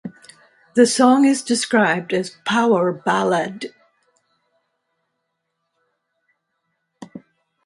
The 0.73 0.87
song 0.87 1.25
is 1.25 1.43
described 1.43 2.11
as 2.11 2.35
"power 2.43 2.91
ballad". 2.91 3.67